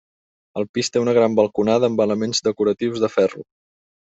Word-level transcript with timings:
El 0.61 0.65
pis 0.77 0.87
té 0.95 1.03
una 1.03 1.13
gran 1.17 1.35
balconada 1.39 1.91
amb 1.91 2.01
elements 2.07 2.43
decoratius 2.49 3.05
de 3.05 3.13
ferro. 3.19 3.47